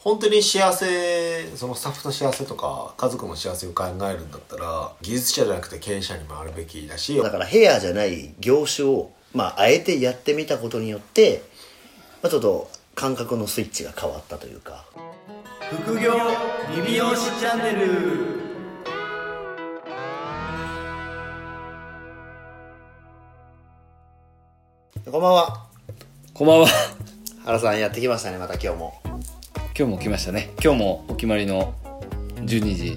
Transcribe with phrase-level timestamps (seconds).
[0.00, 11.42] 本当に幸せそのスタッフの幸せとか家族の幸せを考えるんだったら技術者じゃなくて経営者に回るべきだしだからヘアじゃない業種を、まあ、あえてやってみたことによって、
[12.22, 14.84] まあ、ちょっと感覚のスイッチが変わったというか。
[15.84, 16.14] 副業
[16.74, 18.48] リビオシチャンネル。
[25.10, 25.66] こんばんは。
[26.34, 26.68] こんばんは。
[27.44, 29.07] 原さんやってきましたねまた今日も
[29.78, 30.50] 今日も来ましたね。
[30.60, 31.72] 今日もお決まりの
[32.40, 32.46] 12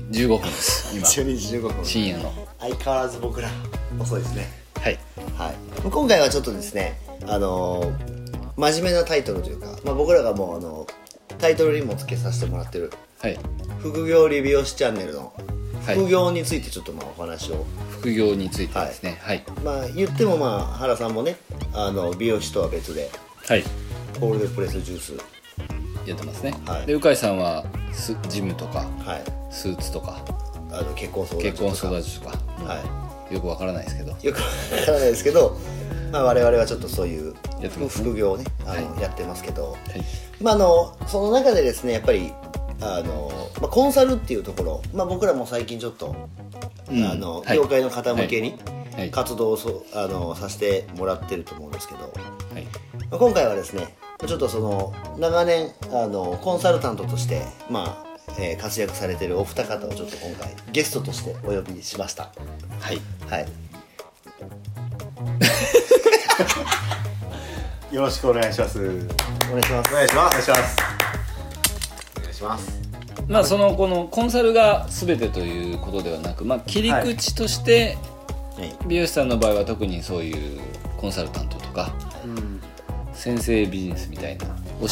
[0.09, 0.97] 時15分です。
[0.97, 2.33] 今、12時15分深夜の。
[2.59, 3.49] 相変わらず僕ら
[3.99, 4.47] 遅いですね
[4.81, 4.97] はい。
[5.37, 5.55] はい
[5.91, 10.87] 今回はちょっとですねあのー真面目なタイトルというか、まあ、僕らがもうあの
[11.37, 13.37] タイトルにもつけさせてもらってるはい。
[13.77, 15.33] 副業リビオシチャンネルの
[15.85, 19.19] はい副業についてちょっとまあお話を、副業についてですね。
[19.21, 19.43] はい。
[19.63, 21.35] まあ言ってもまあ原さんもね
[21.75, 23.11] あの美容師とは別で
[23.47, 23.63] はい。
[24.19, 25.13] コールドプレスジュース
[26.05, 26.53] やってますね。
[26.65, 26.85] はい。
[26.85, 29.23] で、鵜飼さんはスジムとか、はい。
[29.49, 30.23] スーツとか、
[30.71, 31.99] あの結婚相談所とか。
[31.99, 34.11] 育ちとか、はよくわからないですけど。
[34.21, 34.43] いよくわ
[34.85, 35.57] からないですけど、
[36.11, 37.33] まあ、我々はちょっとそういう
[37.89, 39.01] 副業をねあの、はい。
[39.01, 39.79] やってますけど、はい。
[40.41, 42.33] まあ、あのその中でですねやっぱり
[42.81, 46.15] あの、まあ、コンサルっていうところ、まあ、僕らも最近ちょっと、
[46.89, 47.03] うん。
[47.05, 47.57] あのはい。
[47.57, 48.55] 業界の方向けに
[48.95, 49.11] はい。
[49.11, 52.07] 活動をそあのさせてもらってると思うんですけど、は
[52.59, 52.63] い。
[53.09, 53.95] まあ今回はですね
[54.27, 62.31] ちょっとその長年あのコンサルタントとして、まあえー活躍されてるお二方をちょっと今回ゲストとしてお呼びしました。
[62.79, 63.01] はい。
[63.27, 63.47] はい。
[67.95, 68.79] よろしくお願いします。
[68.79, 69.91] お願いします。
[69.91, 70.31] お願いします。
[70.31, 70.77] お願いします。
[72.17, 72.81] お願いします
[73.27, 77.97] まあ、その、このコンサルが全てということではなく、まあ、切り口として、
[78.57, 78.75] はい。
[78.87, 80.61] 美容師さんの場合は特にそういう
[80.97, 81.93] コンサルタントとか、
[82.25, 82.50] うん
[83.21, 84.51] 先生ビジネスみたいな教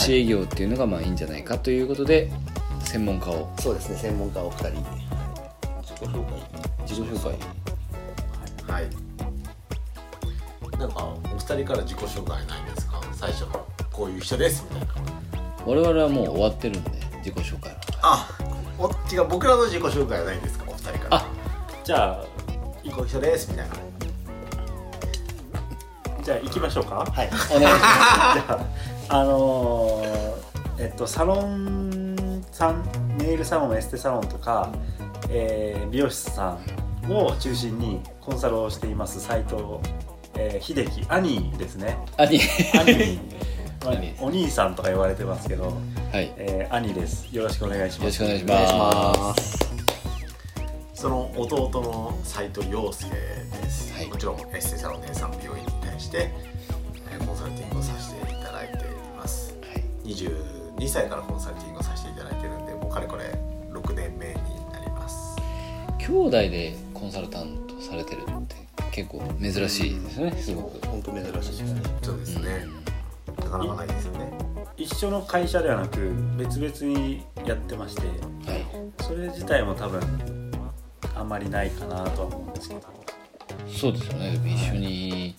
[0.09, 2.30] え業っていうのがまあいいんじゃないかということで
[2.86, 3.52] 専門家を。
[3.59, 4.69] そうですね専門家お二人
[5.81, 6.39] 自己紹介。
[6.88, 8.71] 自己紹介。
[8.71, 10.77] はい。
[10.77, 13.02] なんかお二人から自己紹介ないんですか？
[13.14, 14.93] 最初のこういう人ですみたいな。
[15.65, 16.92] 我々はもう終わってるんで
[17.26, 17.80] 自己紹介は。
[18.03, 18.30] あ
[18.77, 20.65] お違う僕らの自己紹介はないんですか？
[20.67, 21.17] お二人から。
[21.17, 21.26] あ
[21.83, 22.26] じゃあ
[22.61, 23.76] こういう人ですみたいな
[26.23, 26.95] じゃあ行きましょうか。
[26.95, 27.07] はい。
[27.07, 27.59] お願いしま
[28.35, 28.65] じゃ
[29.09, 30.39] ああのー
[30.80, 32.83] えっとサロンさん
[33.17, 34.69] ネイルサロンエステサロンとか、
[35.29, 36.58] えー美容師さ
[37.08, 39.55] んを中心にコンサルをしています斉藤、
[40.35, 41.97] えー秀樹兄ですね。
[42.17, 42.39] す兄
[42.73, 43.19] 兄
[43.85, 45.73] まあお兄さんとか言われてますけど、
[46.11, 46.27] はい。
[46.27, 47.27] よえー兄です。
[47.31, 48.03] よろしくお願いします。
[48.05, 49.69] ろしくお願いしまます。
[50.93, 54.08] その弟の斉藤陽介です、はい。
[54.08, 55.65] もちろんエステサロン姉さんの病院
[55.99, 56.32] に対して
[57.11, 59.54] えーコンサルティングをさせていただいています。
[59.61, 59.83] はい。
[60.10, 63.37] 22歳からコンサルティングをさせていただいてるんでもうかれこれ
[63.71, 64.33] 6年目に
[64.71, 65.36] なります。
[65.99, 68.55] 兄弟でコンサルタントされてるって
[68.92, 70.88] 結構珍しいですねすごく。
[70.88, 71.82] 本当珍しいですね。
[72.02, 72.65] そうですね、
[73.39, 74.32] なかなかないですよね
[74.77, 75.99] 一緒の会社ではなく
[76.38, 79.04] 別々にやってましてはい。
[79.04, 80.02] それ自体も多分
[81.15, 82.82] あんまりないかなとは思うんですけど。
[83.67, 84.39] そうですよね。
[84.45, 85.36] 一緒に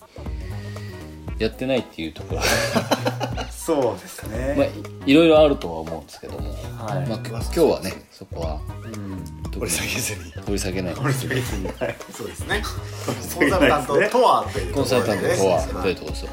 [1.41, 2.41] やってないっていうところ。
[2.41, 6.55] はそうですね、まあいいろいろあるとは思うんですけども、は
[6.99, 8.59] い、まあ、今日はねそこは。
[8.83, 9.23] うん。
[9.59, 10.31] 掘り下げずに。
[10.45, 10.95] 掘り下げない。
[10.95, 11.67] これ別に。
[11.67, 11.95] はい。
[12.11, 12.63] そうですね。
[13.35, 16.31] コンサルタントとはコンサルタントとはどういうとところですか？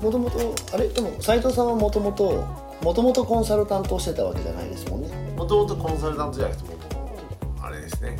[0.00, 0.88] もともとあれ？
[0.88, 2.44] でも斉藤さんはもともと
[2.82, 5.08] もともとコンサルタントをしてたわけじゃないですもんね。
[5.36, 7.06] もともとコンサルタントじゃなくてもとも
[7.58, 8.18] とあれですね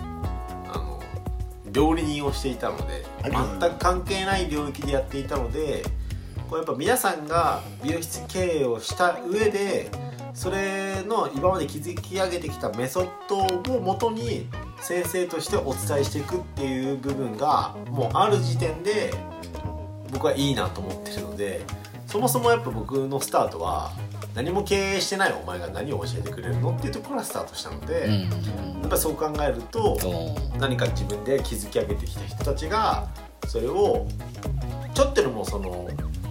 [1.76, 5.82] 料理人をしていたのであ全く関係ない領域でやっていたので
[6.48, 9.90] こうやっぱ皆さんが美容室経営をした上で
[10.32, 14.46] それの今まで築き上げてきたメソッドをもとに
[14.80, 19.12] 先生としてお伝えしていくっていう部分がもうある時点で
[20.12, 21.62] 僕はいいなと思ってるので
[22.06, 23.92] そもそもやっぱ僕のスタートは
[24.36, 28.56] 何も経営してないお前が何を教えてくれるのっていうところからスタートしたので、うん
[28.86, 29.98] やっぱりそう考えると
[30.60, 33.08] 何か自分で築き上げてきた人たちが
[33.48, 34.06] それを
[34.94, 35.88] ちょっとでもその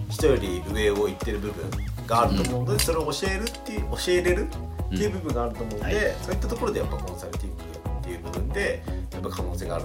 [0.08, 1.70] 人より上を行ってる部分
[2.06, 6.14] があると思うので、それを教えるっていう教えれるっていう部分があると思うので、はい。
[6.22, 7.62] そういったところでやっぱコンサルティング
[8.00, 8.82] っていう部分で
[9.12, 9.84] やっぱ可能性がある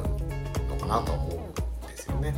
[0.69, 2.33] のかなとは思うんですよね。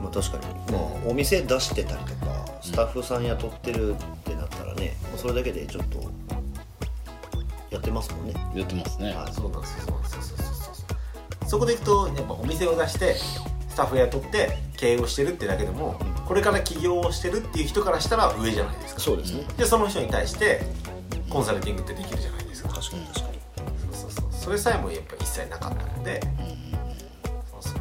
[0.00, 6.00] まあ確かに、まあ、お店出してたりとかスタッフさん雇ってるってなったらね、もうそれだけでちょっと
[7.70, 8.34] やってますもんね。
[8.54, 9.12] やってますね。
[9.12, 9.32] はい。
[9.32, 10.94] そうなんですよそうなんですよそうそうそうそ
[11.46, 13.14] うそこでいくとやっぱお店を出して
[13.68, 19.00] スタッフ雇って経営をしてるってだけでもこれから起業をしてるっていう人からしたら上じゃないですか。
[19.00, 20.62] そうですね、でその人に対して
[21.30, 23.38] コンサルティングってできるじゃないですか、確かに確かに。
[23.92, 24.32] そうそうそう。
[24.32, 26.20] それさえもやっぱ一切なかったので、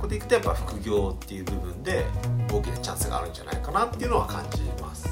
[0.07, 2.05] でいくとやっぱ副業っていう部分で
[2.51, 5.07] 大きなチャンスがあるんじゃないかなっていうのは感じます。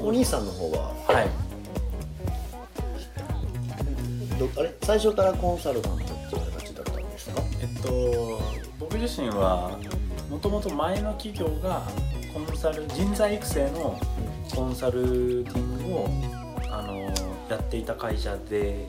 [0.00, 0.94] お兄さんの方は？
[1.06, 1.28] はい。
[4.38, 4.74] どあれ？
[4.82, 7.40] 最初からコンサルタントっていう形だったんですか？
[7.60, 8.40] えっと
[8.80, 9.78] 僕自身は
[10.28, 11.82] もともと前の企業が
[12.34, 13.96] コンサル人材育成の
[14.52, 16.08] コンサルティングを
[16.68, 16.94] あの
[17.48, 18.86] やっていた会社で、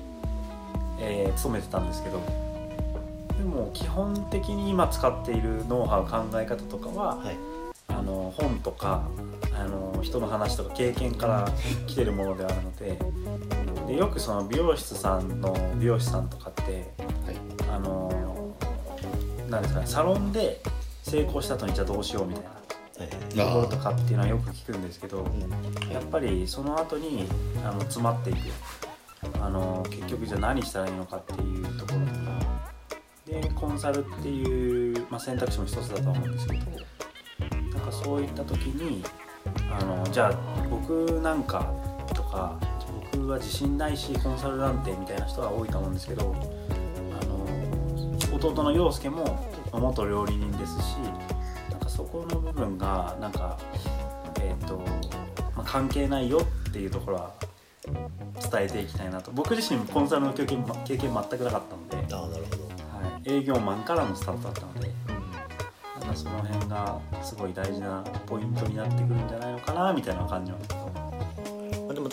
[1.05, 2.19] えー勤めてたんですけど
[3.37, 7.35] でも基本的に今使っているノウハウ考え方とかは、はい。
[7.89, 9.03] あの本とか
[9.53, 11.47] あの人の話とか経験から
[11.85, 12.97] 来てるものであるので
[13.87, 16.85] でよくその美容室さんの美容師さんとかってはい。
[17.69, 18.55] あの
[19.49, 20.61] なんですかねサロンで
[21.03, 23.35] 成功した後にじゃあどうしようみたいなはい。
[23.35, 25.27] ところとかっていうのはよく聞くんですけど
[25.91, 27.27] やっぱりその後に
[27.63, 28.37] あの詰まっていく
[29.39, 32.63] あの結局じゃあ何したらいいのかっていうところとか。
[33.25, 36.65] でコンサルっていう、まあ、選択肢も一つだと思うんですけど
[37.71, 39.03] なんかそういった時に
[39.71, 41.73] あのじゃあ僕なんか
[42.13, 42.59] とか
[43.11, 46.35] 僕は自信ないしコンサルなんてみたいな人は多いと思うんですけど
[47.21, 50.95] あの弟の陽介も元料理人ですし
[51.71, 53.57] なんかそこの部分がなんか
[54.41, 54.77] えっ、と、
[55.55, 57.33] まあ、関係ないよっていうところは
[57.87, 59.31] 伝えていきたいなと。
[59.31, 62.63] 僕自身コンサルの経験経験全くなかったので、ああなるほど。
[62.63, 64.91] はい、営業マンからのスタートだったので
[65.99, 70.57] なんかその辺がすごい大事なポイントになってくるんじゃないのかなみたいな感じは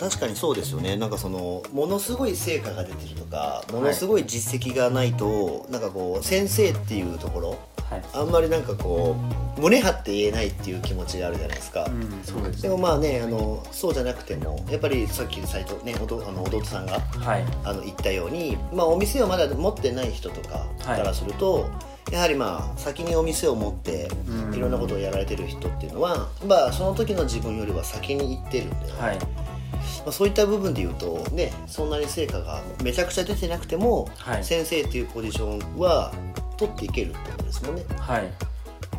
[0.01, 0.97] 確かにそうですよね。
[0.97, 7.49] なんかそのものすごい成果が出てるとかものすごい実績がないと、なんかこう先生っていうところ
[7.87, 8.03] はい。
[8.13, 9.15] あんまりなんかこ
[9.57, 17.45] う胸張って言えないっていう気持ちがあるじゃないですか、うんそうですでもまあねあのそうじゃなくてもやっぱりさっき斎藤ねおとあの弟さんがはい。
[17.63, 21.69] あの言ったように、まあ、お店をまだ持ってない人とかからすると、
[22.11, 24.55] やはりまあ先にお店を持ってうん。
[24.55, 29.19] いろんなことをやられてる人っていうのは、まあ、その時の自分よりは先に行ってるんで、はい
[29.71, 34.43] まあ、そういった部分で言うとねそんなに成果がめちゃくちゃ出てなくても、はい。
[34.43, 36.11] 先生っていうポジションは
[36.57, 37.83] 取っていけるってことですもんね。
[37.97, 38.31] はい。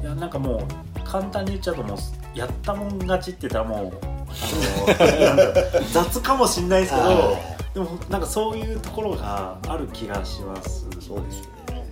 [0.03, 0.67] いやなんかも
[0.97, 1.99] う簡単に言っちゃうともう
[2.35, 3.93] やったもん勝ちって言ったらもう
[5.93, 7.39] 雑かもしんないですけどは
[7.75, 11.85] でもなんかそういうところがある気がしますそうですよね。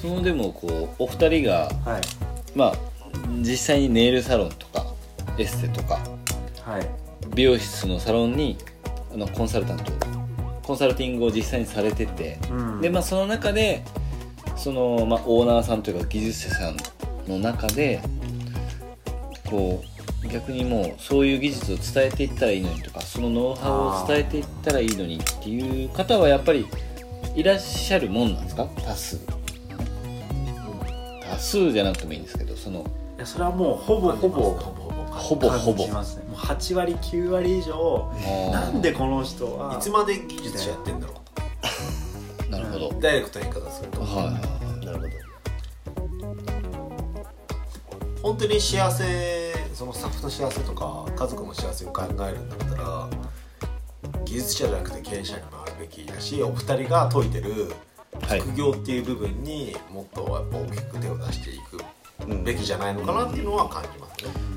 [0.00, 2.02] そのでもこうお二人がはいはい。
[2.54, 2.74] まあ
[3.40, 4.86] 実際にネイルサロンとか
[5.38, 6.00] エステとか
[6.64, 7.07] はい
[7.38, 8.58] 美容室のサロンに
[9.14, 9.92] あのコンサルタント
[10.64, 12.80] コンサルティングを実際にされてて、うん。
[12.80, 13.84] でまあその中で
[14.56, 16.76] その、まあ、オーナーさんというか技術者さん
[17.28, 18.00] の中で
[19.48, 19.84] こ
[20.24, 26.66] う逆にもうそういう技術を伝えていったらいいのにとかそのノウハウを伝えていったらいいのにっていう方はやっぱり
[27.36, 28.66] いらっしゃるもんなんですか？
[28.84, 29.20] 多数。
[31.22, 32.84] 多数じゃなくてもいいんですけどその。
[33.16, 34.42] いやそれはもうほぼほぼ。
[34.42, 34.88] ほぼほぼ
[35.18, 38.12] ほぼほぼ感じますね8割9割以上
[38.52, 41.14] なんでこの人はいつまで技術者やってんだろ
[42.48, 44.86] なるほど、うダイレクトな言い方すると、はいはいはい。
[44.86, 45.08] なるほど。
[48.22, 53.08] 本当に幸せそのスタッフの幸せとか家族の幸せを考えるんだったら
[54.24, 57.72] 技術者じゃなくて経営者に回るべきだしお二人が解いてる
[58.26, 58.40] はい。
[58.40, 61.78] 副業っていう部分にもっとやっぱ大きく手を出していく
[62.26, 64.47] うんべきじゃないのかなっていうのは感じますね。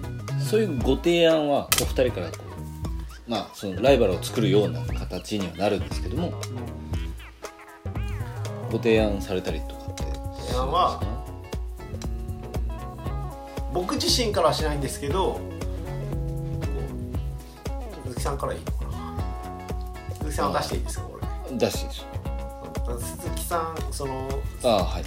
[0.49, 2.37] そういうご提案はお二人からこ
[3.27, 6.33] うまあそのライバルを作るような形にはなるんですけども
[8.71, 10.03] ご提案されたりとかって。
[10.47, 11.01] 提案は
[13.73, 15.39] 僕自身からはしないんですけど
[18.05, 18.91] 鈴木さんからいいのかな。
[20.15, 21.19] 鈴木さんは出していいですかこ
[21.49, 21.57] れ。
[21.57, 22.05] だしです
[22.99, 24.27] 鈴木さんその
[24.63, 25.03] ああはい。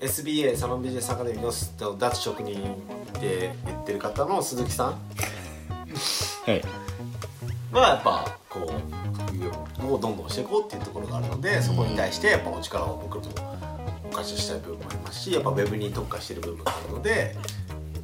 [0.00, 2.62] SBA サロンビジネスアカデミーの脱職人
[3.16, 4.86] って言ってる方の鈴木さん。
[4.88, 4.96] は
[6.46, 6.62] い。
[7.72, 9.50] はやっぱこう副業
[9.94, 13.28] をどんどんしていこうっていうところがあるのでそこに対してやっぱお力を僕と
[14.04, 17.36] お貸ししたい部分もありますしやっぱウェブに特化してる部分があるので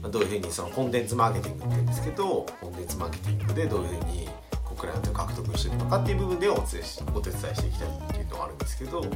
[0.02, 4.28] まあどういうふうにそのコンテンツマーケティングって言うんですけどコンテンツマーケティングでどういうふうに
[4.64, 9.08] こうクライアントを獲得していくのかっていう部分でお手伝いしお手伝いしていきたいっていうのがあるんですけど、ま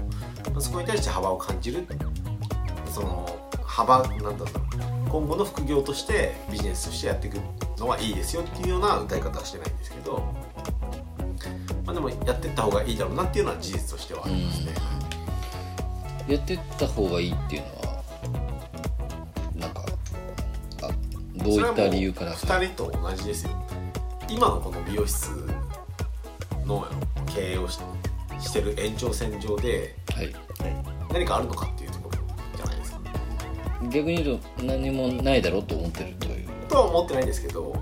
[0.56, 1.86] あそこに対して幅を感じる。
[2.90, 3.28] その
[3.64, 7.38] 幅なんだろう今後の副業としてビジネスとしてやっていく
[7.78, 10.22] のはいいですよっていうような歌い方はしてないんですけど、
[11.84, 14.72] まあ、でもやっていった方がいいだろうなっていうのは事実としてはありますね。
[16.28, 18.02] やってった方がいいっていうのは
[19.56, 19.82] なんか
[20.82, 20.88] あ
[21.36, 22.34] どどういった理由から？
[22.34, 23.50] それはもう2人と同じですよ。
[24.28, 25.30] 今のこの美容室
[26.66, 26.86] の
[27.34, 27.78] 経営をし
[28.40, 30.34] してる延長線上ではい。
[31.10, 31.70] 何かあるのか？
[33.90, 36.48] 逆に言うと何もないだろうと思ってるという。
[36.68, 37.74] とは思ってないんですけど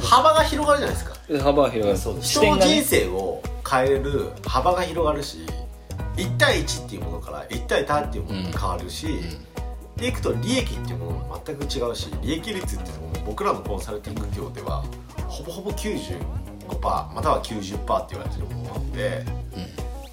[0.00, 1.16] 幅が広がるじゃないですか。
[1.44, 1.98] 幅が広がる。
[1.98, 2.40] そうです。
[2.40, 3.40] 人の人生を
[3.70, 5.38] 変えれる幅が広がるし
[6.16, 9.06] 1対1っていうものから1対多っていうものに変わるし、
[9.96, 14.84] でいくと利益っていうものも全く違うし利益率っていうのも僕らのコンサルティング業では
[15.28, 16.18] ほぼほぼ95%
[17.14, 19.24] または90%って言われてるものなので、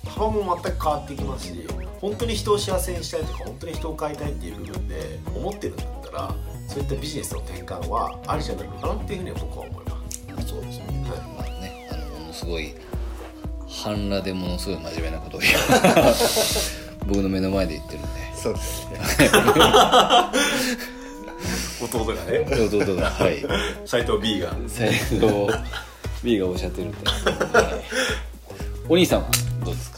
[0.08, 1.68] 幅も全く変わってきますし
[2.06, 6.36] 本当に人を幸せにしたいとか本当に人を変えたいっていう部分で思ってるんだったら
[6.68, 10.48] そういったビジネスの転換はありじゃないのかなっていうふうには僕は思います。
[10.48, 10.86] そうですね。
[11.10, 11.20] はい。
[11.36, 11.90] まあね。
[11.92, 12.76] あのものすごい。
[13.68, 14.78] 半裸でものすごい。
[14.84, 15.54] 真面目なことを言う
[17.08, 19.00] 僕の目の前で言ってるんでそうですね
[21.82, 23.44] 弟がね弟がはい。
[23.88, 25.50] 斎藤 B が最後
[26.24, 27.14] B がおっしゃってるんで、は
[27.62, 27.84] い、
[28.90, 29.28] お兄さんは
[29.64, 29.95] どうですか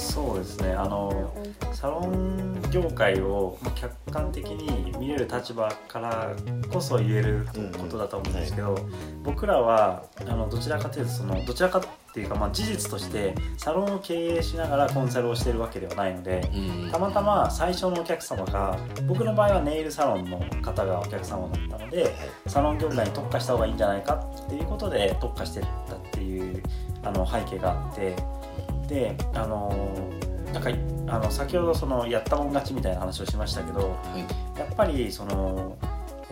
[0.00, 1.32] そうですねあの
[1.72, 6.34] サロン業界をまあ客観的に見れる立場から
[6.72, 7.46] こそ言える
[7.78, 8.76] ことだと思うんですけど、
[9.22, 11.78] 僕らはあのどちらかというとそのどちらか
[12.10, 18.76] っていうか、まあ、事実としてサロンを経営しながらコンサルをしているわけではないので、うんたまたま最初のお客様が
[19.06, 22.14] 僕の場合はネイルサロンの方がお客様だったので
[22.48, 26.62] サロン業界に特化した方がいいんじゃないかっていうことで特化してったっていう
[27.04, 28.16] あの背景があって
[28.90, 29.94] であの
[30.52, 30.70] なんか
[31.06, 34.58] あの先ほどそのやったもん勝ちみたいな話をしましたけどはい。
[34.58, 35.78] やっぱりその、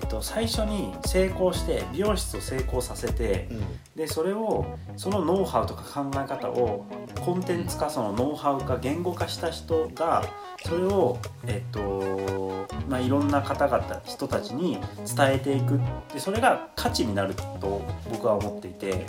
[0.08, 3.48] と、最初に成功して美容室を成功させて
[3.94, 6.86] でそれをそのノウハウとか考え方を
[7.20, 10.24] コンテンツ化そのノウハウ化言語化した人が
[10.64, 14.78] それを、えっとまあ、いろんな方々人たちに
[15.16, 15.80] 伝えていく
[16.12, 19.06] でそれが価値になると僕は思っていて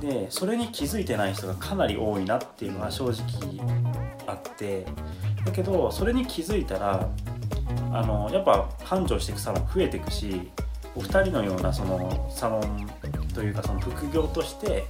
[0.00, 3.60] でそれに気づいてない人がかなり多いなっていうのは正直
[4.26, 4.86] あって
[5.44, 7.08] だけどそれに気づいたら
[7.92, 10.50] あのやっぱ繁盛していくサロン増えていくし
[10.96, 12.86] お二人のようなそのサロン
[13.34, 14.84] というかその副業として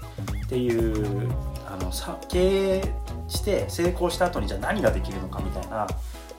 [0.45, 1.31] っていう
[1.67, 2.83] あのさ経営
[3.29, 5.87] して成功した後にじゃあ何ができるのかみたいな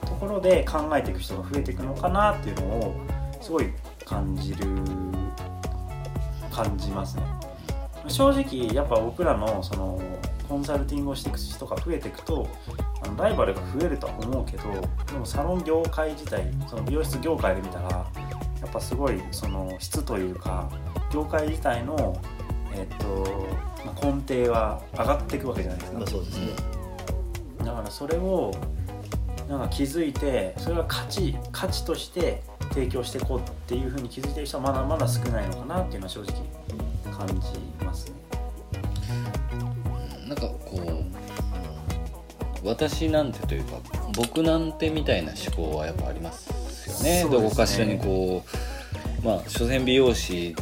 [0.00, 2.94] ところで考えていく人が増えていくのかなっていうのを
[3.40, 3.72] すごい
[4.04, 4.66] 感じる
[6.50, 7.22] 感じますね。
[8.08, 10.00] 正直やっぱ僕らのその
[10.52, 12.46] コンサルティングをしていく人が増えていくと
[13.02, 14.64] あのライバルが増えるとは思うけど
[15.06, 18.06] でもサロン業界自体その美容室業界で見たらや
[18.66, 20.70] っぱすごいその質というか
[21.10, 22.20] 業界自体の、
[22.74, 23.48] えっと
[23.82, 26.46] まあ、根底は上がっていくわけじゃないですかまあそうですね
[27.60, 28.52] だからそれを
[29.48, 32.42] なんか気づいてそれが価値価値として
[32.74, 36.34] 提供していこうっていうふうに気づいてる人はまだまだ少ないのかなっていうのは正直
[37.10, 38.21] 感じますね。
[42.64, 43.78] 私なんてというか
[44.16, 47.24] 僕なんてみたいな思考はやっぱありますよね。
[47.24, 47.30] ね。
[47.30, 48.44] どこかしらにこ
[49.22, 50.54] うまあ所詮美容師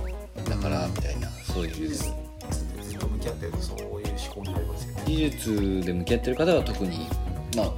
[0.48, 1.88] だからみたいなそういう。
[1.88, 4.00] ずっと向き合ってるとそういう思
[4.34, 5.02] 考になりますよね。
[5.06, 7.06] 技術で向き合ってる方が特に
[7.56, 7.72] まあ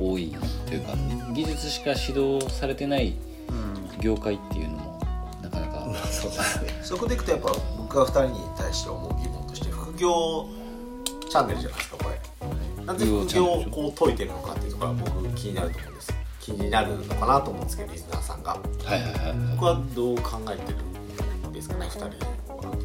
[0.00, 0.34] 多い
[0.66, 0.94] というか
[1.32, 3.14] 技術しか指導されてない
[3.48, 4.00] うん。
[4.00, 5.00] 業界っていうのも
[5.42, 5.86] なかなか。
[6.10, 6.78] そうですね。
[6.82, 10.46] そこでいくとやっぱ僕が2人に対して思う疑問として副業
[11.28, 11.87] チャンネルじゃないですか
[12.88, 16.14] なぜ副業をこう解いてるのかっていうところは僕気になると思うんです。
[16.40, 18.52] 気になるのかなと思うんですけどリスナーさんが。
[18.52, 22.04] はいはいはい僕はどう考えてるんですかね2人。
[22.06, 22.78] は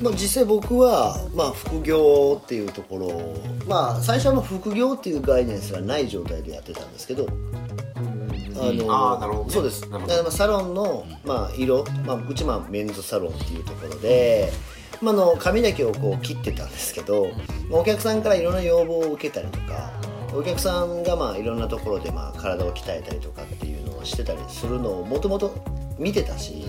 [0.00, 9.50] まあ、実際僕は、まあ、副業っていうところをまあ最初はまあ副業っていう概念すらない状態でやってたんですけどあのあーなるほどね。
[9.50, 9.80] そうです。
[9.80, 14.52] だからまあサロンの、まあ、色、まあ、うちまあメンズサロンっていうところで、
[15.02, 17.28] まあ、の髪だけをこう切ってたんですけど、
[17.68, 19.90] まお客さんからいろんな要望を受けたりとか
[20.34, 25.54] お客さんがまあいろんなところでまあ体を鍛えたりとかっていうのをしてたりするのをもともと
[25.98, 26.66] 見てたし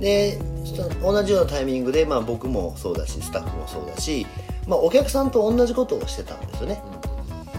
[0.00, 4.26] でその同じようなタイミングで、まあ、僕もそうだしスタッフもそうだし、
[4.66, 6.82] まあ、お客さんと同じことをしてたんですよね。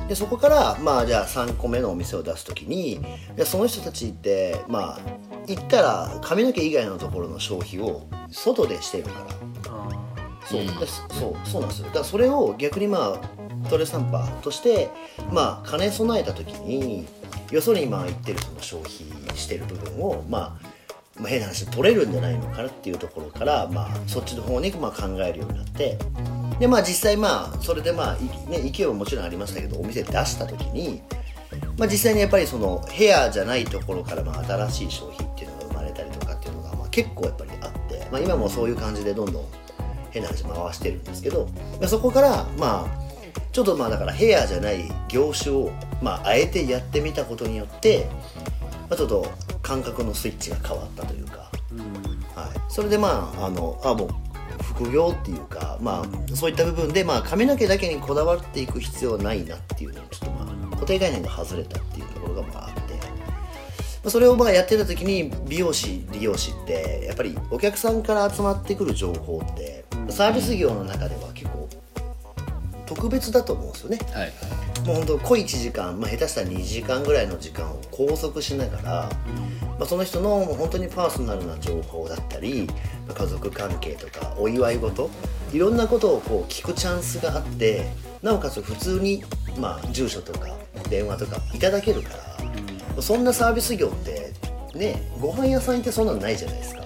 [0.08, 3.02] でそこからまあじゃあ3個目のお店を出す時に
[3.44, 5.00] その人たちってまあ
[5.48, 9.57] 言ったら髪の毛以外のところの消費を外でしてるから
[10.50, 10.64] そう,、
[11.10, 11.86] そうそうなんですよ。
[11.88, 14.90] だからそれを逆にまあトレサンパーとして
[15.32, 17.06] まあ兼ね備えた時に
[17.52, 20.78] よそに今言ってるその消費してる部分をまあ
[21.20, 25.98] まあ、変な話取れるんじゃないのかなっていうところから、まあ、そっちの方にまあ考えるようになって
[26.60, 31.02] でまあ実際まあそれでまあ、いね、勢いはもちろんありましたけどお店出した時に、
[31.78, 39.46] まあ、実際にやっぱりそのヘアじゃないところからまあ新しい商品っていうのが生まれたりとかっていうのがま結構やっぱりあって、まあ、今もそういう感じでどんどん
[40.18, 41.48] 変な話回してるんですけど
[41.80, 43.08] でそこからまあ
[43.52, 45.72] ちょっとまあだからヘアじゃない業種を、
[46.02, 48.08] まあ、あえてやってみたことによって、
[48.90, 49.26] まあ、ちょっと
[49.62, 51.50] 感覚のスイッチが変わったというか、
[52.36, 54.10] はい、それでまああのあもう
[54.64, 62.94] 副業っていうか、まあ、そういった部分で、まあ、髪の毛だけにこだわっていく必要はないなっていうのをちょっとまあ固定概念が外れたっていうところがまああって。
[62.94, 63.00] ま
[64.06, 69.77] あそれをまあやってた時に美容師理容師ってやっぱりお客さんから集まってくる情報って
[70.10, 71.70] サービス業の中では結構
[72.86, 74.00] 特別だと思うんですよね。
[74.14, 74.34] はい。
[74.86, 79.10] もう本当濃い1時間、まあ、下手したら2時間ぐらいの時間を拘束しながら、
[79.78, 82.68] まあ、その人の本当にパーソナルな情報だったり
[83.06, 85.10] まあ家族関係とかお祝い事
[85.52, 87.86] いろんなことをこう聞くチャンスがあって
[88.22, 89.24] なおかつ普通に、
[89.60, 90.48] まあ、住所とか
[90.90, 92.10] 電話とかいただけるか
[92.96, 94.32] ら、そんなサービス業って
[94.74, 96.82] ねご飯屋さん行ってそんなのないじゃないですか。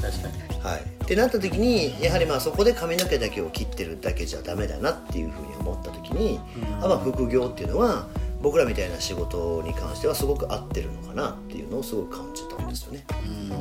[0.00, 0.60] 確かに。
[0.60, 6.40] はい、ってなった時にやはりまあそこで髪の毛だけを切ってるだけじゃダメだなっていうふうに思った時に、
[6.82, 8.08] あまあ副業っていうのは
[8.42, 13.04] 僕らみたいな仕事に関してはすごく合ってるのかなっていうのをすごく感じたんですよね。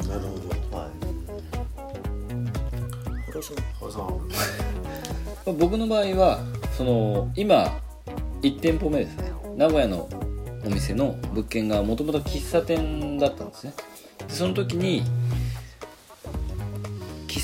[0.07, 0.21] なる
[0.71, 0.91] ほはい。
[3.31, 3.99] 原さんどさ
[5.53, 5.53] ん。
[5.59, 6.39] 僕の場合は
[6.75, 7.79] その今
[8.41, 9.31] 1店舗目ですね。
[9.55, 10.09] 名古屋の
[10.65, 13.73] お店の物件がもともと喫茶店だったんですね。
[14.27, 15.03] でその時に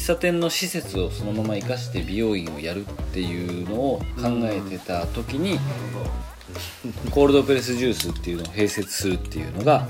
[0.01, 5.59] 喫茶店の施設をそのまま生かして美容院をやるっていうのを考えてた時に
[7.11, 9.87] コールドプレスジュースっていうのを併設するっていうのが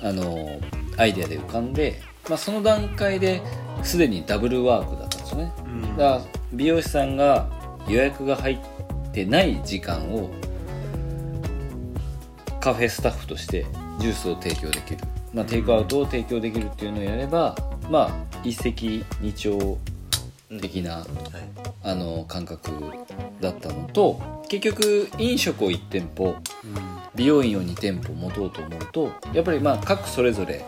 [0.00, 0.60] あの
[0.96, 3.42] アイデアで浮かんで、まあ、その段階で
[3.82, 5.52] すでにダブルワークだったんですよね。
[5.96, 6.22] だから
[6.52, 7.48] 美容師さんが
[7.88, 10.30] 予約が入ってない時間を
[12.60, 13.66] カフェスタッフとして
[13.98, 14.98] ジュースを提供できる、
[15.34, 17.56] まあ、テイクアウトを提供できるっていうのをやれば
[17.90, 19.76] まあ一石二鳥
[20.60, 21.06] 的な、
[21.82, 22.70] あの感覚
[23.40, 26.36] だったのと結局飲食を1店舗
[27.14, 30.64] 美容院を2店舗持とうと思うとやっぱりまあ各それぞれ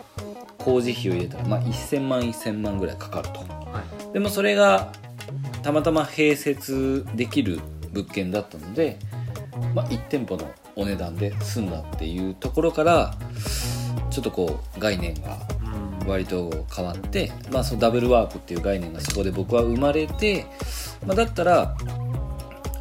[0.57, 3.45] 工事費を入れたらまあ1000万1000万ぐらいかかると。
[4.13, 4.91] でもそれが
[5.63, 7.59] たまたま併設できる
[7.91, 8.97] 物件だったので、
[9.73, 13.15] まあ、1店舗のお値段で済んだっていうところから
[14.09, 15.37] ちょっとこう概念が
[16.05, 20.45] 割と変わって、まあ、そのダブルワークっていう概念がそこで僕は生まれて、
[21.05, 21.75] まあ、だったら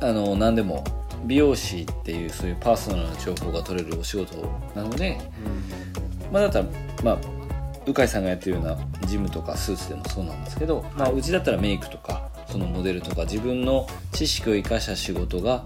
[0.00, 0.84] あの何でも
[1.24, 4.36] 美容師っていうそういうパーソナルな情報が取れるお仕事
[4.74, 5.20] なので、
[6.32, 6.66] まあ、だったら
[7.04, 7.18] まあ
[7.86, 15.64] 鵜飼さんがやってるようなジムとかスーツでもそうなんですけど、まあ、うちだったらメイクとかそのモデルとか自分の知識を生かした仕事が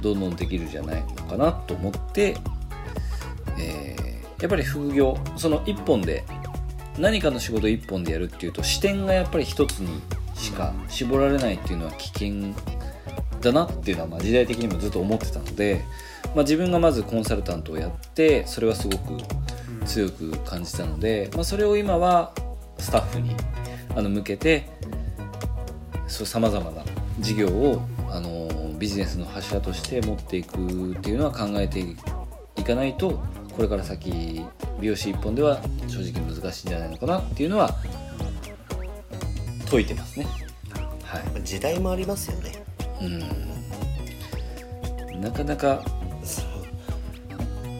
[0.00, 2.36] どんどんできるじゃないのかなと思って、
[3.58, 4.02] えー
[4.42, 6.24] やっぱり副業その一本で
[6.98, 10.00] 何かの仕事一本でやるっていうと視点がやっぱり一つに
[10.34, 12.54] しか絞られないっていうのは危険
[13.40, 15.84] だなっていうのはまあ時代的にもずっと思ってたので、
[16.34, 19.18] まあ、自分がまずコンサルタントをやってそれはすごく
[19.86, 22.32] 強く感じたので、まあ、それを今は
[22.78, 23.34] スタッフに
[23.96, 24.68] あの向けて
[26.06, 26.84] さまざまな
[27.20, 31.80] 事業をあのビジネスの柱として持っていくっていうのは考えて
[32.56, 33.22] いかないと
[33.56, 34.44] これから先
[34.82, 37.72] 美容師一本では正直難しいんじゃないのかなっていうのは
[39.70, 40.26] 解いてますね。
[41.04, 41.44] はい。
[41.44, 42.64] 時代もありますよね。
[43.00, 43.04] う
[45.14, 45.20] ん。
[45.20, 45.84] なかなか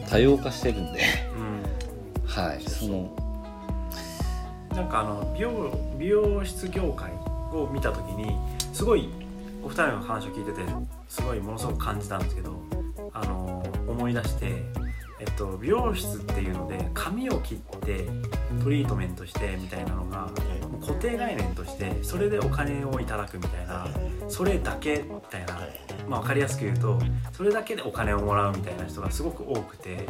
[0.09, 1.01] 多様化してるんで、
[2.25, 3.13] はい、その
[4.73, 7.11] なんかあの美容美容室業界
[7.51, 8.37] を見た時に
[8.71, 9.09] すごい
[9.61, 10.61] お二人の話を聞いてて
[11.09, 12.55] すごいものすごく感じたんですけど
[13.13, 14.63] あの思い出して、
[15.19, 18.07] えっと、美容室っていうので髪を切って
[18.61, 20.27] トリートメントしてみたいなのが
[20.69, 23.87] もう固定概念としてそれでお金をいただくみたいな
[24.27, 25.59] それだけみたいな、
[26.07, 26.99] まあ、分かりやすく言うと
[27.31, 30.05] それだけでお金をもらうみたいな人がすごく多くて。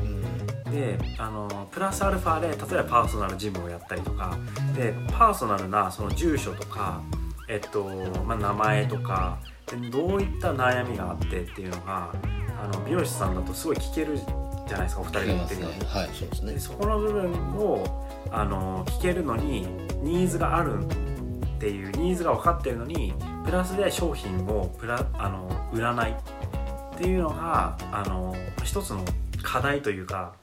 [0.74, 4.36] であのプラスアルファで例えばパーソナルジムをやったりとか
[4.76, 7.04] でパーソナルなその住所とか、
[7.48, 7.86] えっと
[8.26, 9.38] まあ、名前とか
[9.68, 12.12] でどういった悩みがあってっていうのが
[12.60, 14.18] あの美容師さんだとすごい聞ける
[14.74, 15.86] じゃないですかお二人が言ってるように。
[15.86, 16.60] はいそうですねで。
[16.60, 19.68] そこの部分をあの聞けるのに
[20.02, 20.88] ニーズがあるっ
[21.60, 23.14] ていうニーズが分かってるのに
[23.46, 29.04] プラスで商品をプラあの売らないっていうのがあの一つの
[29.42, 30.34] 課題というか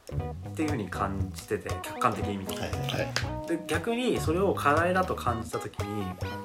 [0.49, 2.55] っていうふうに感じてて客観的に見て。
[2.55, 2.81] て、はいはい。
[2.81, 6.05] はいで逆にそれを課題だと感じた時に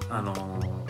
[0.10, 0.34] あの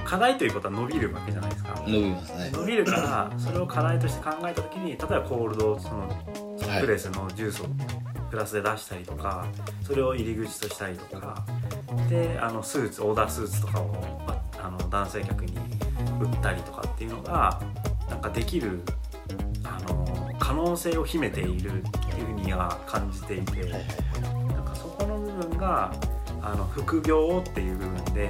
[0.06, 1.76] 課題ということは伸びるわけじゃないですか。
[1.86, 2.52] 伸びますね。
[2.54, 7.66] 伸びるからそれを課題として考えた時に例えばコールドそのはいプレスのジュースを
[8.32, 9.46] プラスで出したりとか
[9.84, 11.46] それを入り口としたりとか
[12.10, 13.94] であのスーツオーダースーツとかを
[14.28, 15.54] ああの男性客に
[16.22, 17.62] 売ったりとかっていうのが
[18.10, 18.82] なんかできる
[19.64, 20.05] あの
[20.46, 25.92] 可能性を秘めているっていうふうには感じていてなんかそこの部分が
[26.40, 28.30] あの副業っていう部分で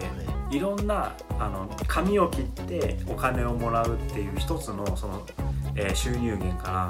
[0.50, 0.58] い。
[0.58, 5.28] ろんなあの髪を切ってお金をもらうっていう一つのその、
[5.76, 6.90] えー収入源から、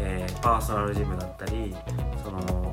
[0.00, 1.72] えーパーソナルジムだったり
[2.24, 2.72] その、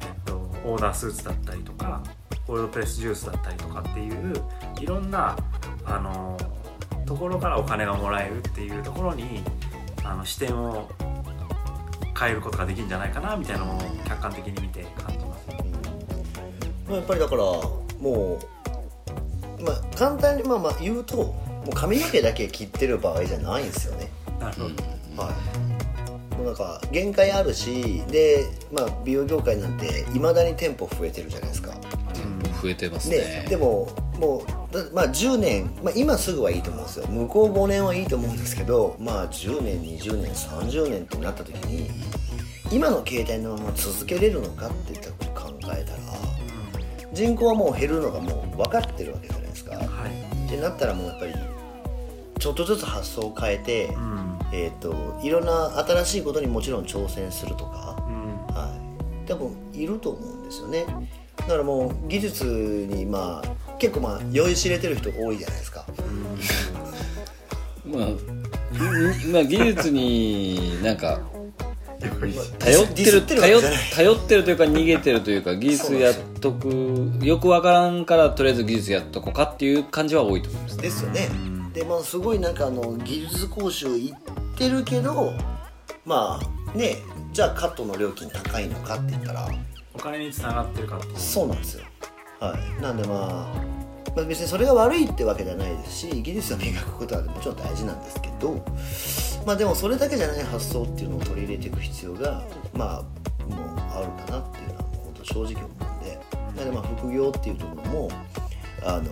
[0.00, 2.04] えっと、オーダースーツだったりとか
[2.46, 4.32] コールドプレスジュースだったりとかっていう
[4.80, 5.36] いろんな
[5.84, 6.38] あの
[7.04, 9.42] ところからお金がもらえるっていうところに
[10.04, 10.88] あの視点を
[12.22, 15.46] 変えることができるんじゃないかなみたいなのを客観的に見て感じます。
[16.88, 18.38] まあやっぱりだからも
[19.58, 24.08] う、まあ、簡単にまあまあ言うともう髪の毛だけ切ってる場合じゃないんですよね。
[24.38, 24.68] なるほ
[25.16, 26.36] ど、はい。
[26.36, 31.74] もうなんか限界あるしで、まあ、美容業界なんていまだに店舗増えてるじゃないですか
[32.62, 37.06] 増えてますでねでももうだまあ10年、まあ、今すぐはいいと思うんですよ。
[37.08, 41.90] 向こう5年はいいと思うんですけどまあ10年20年30年ってなった時に
[42.70, 45.98] 今の形態のまま続けれるのかっていったことを考えたら
[47.12, 49.76] 人口はもう減るのがもう分かってるわけじゃないですか。
[49.76, 50.46] はい。
[50.46, 51.34] ってなったらもうやっぱり
[52.38, 54.38] ちょっとずつ発想を変えて、うん。
[54.54, 58.54] えー、といろんな新しいことにもちろん挑戦するとか、うん。
[58.54, 58.74] は
[59.24, 60.86] い、多分いると思うんですよね
[61.36, 65.84] だからもう技術にまあ結構まあ酔いしれてる人多いじゃないですか。
[67.84, 68.08] まあ、
[69.32, 71.20] まあ技術になんか
[72.58, 73.60] 頼ってる頼
[73.94, 80.78] 頼ってるというか逃げてるというか技術やっとくよくわからんからとりあえず技術やっとこうかっていう感じは多いと思います。
[80.78, 81.28] ですよね。
[81.72, 84.18] でまあすごいなんかあの技術講習行っ
[84.56, 85.32] てるけど
[86.04, 86.98] まあね
[87.32, 89.48] じゃあカットの料金高いのかって言ったら
[89.94, 91.84] お金につながってるかっそうなんですよ。
[92.40, 92.82] はい。
[92.82, 93.82] なんでまあ
[94.14, 98.62] まあ、別にそれが悪いってわけじゃないですし技術を磨くことはもちろん大事なんですけど
[99.46, 102.42] まあでもそれだけじゃない発想っていうのを取り入れていく必要が
[102.74, 106.18] まあもうあるかなっていうのは本当正直思うんで
[106.56, 108.10] なのでまあ副業っていうところも
[108.84, 109.10] あの、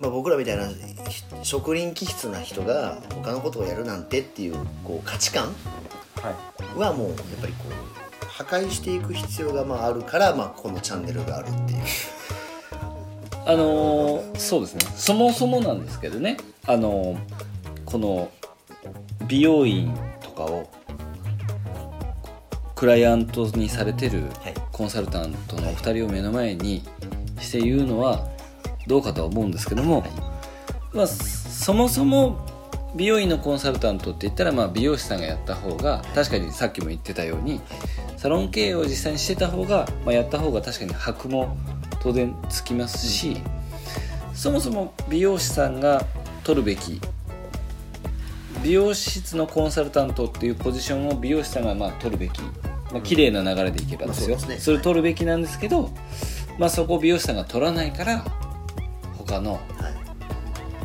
[0.00, 0.68] まあ、僕らみたいな
[1.10, 5.48] ひ職人気質な人が他のことをやるなんてっていうこう価値観
[6.22, 6.78] はい。
[6.78, 11.78] はもうやっぱりこう破壊していく必要がまああるから、まあ、このチャンネルがあるっていう。
[13.48, 14.80] あのーそうですね。
[14.96, 16.36] そもそもなんですけどね。
[16.66, 17.18] あのー
[17.84, 18.30] この
[19.28, 20.68] 美容院とかを
[22.74, 24.54] クライアントにされてるはい。
[24.72, 26.82] コンサルタントのお二人を目の前に
[27.40, 28.28] して言うのは
[28.86, 30.04] どうかとは思うんですけども、
[30.92, 32.38] まあ、そもそも
[32.94, 37.60] 美容院のコンサルタントって言ったら、まあ、美容師さんがやった方が確かにさっきも言ってたように
[38.16, 41.56] サロン経営を実際にしてた方が、まあ、やった方が確かに箔も
[42.00, 43.38] 当然つきますし
[44.34, 46.04] そもそも美容師さんが
[46.44, 47.00] 取るべき
[48.62, 52.40] 美容室のコンサルタントっていうポジションを美容師さんがまあ取るべき、
[52.90, 54.58] まあ綺麗な流れでいけばですよ、まあそすね。
[54.58, 55.90] それ取るべきなんですけど、
[56.58, 58.24] まあ、そこを美容師さんが取らないから
[59.18, 59.62] 他のはい。